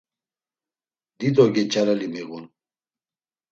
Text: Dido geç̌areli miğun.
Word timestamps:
Dido 1.19 1.45
geç̌areli 1.55 2.07
miğun. 2.13 2.45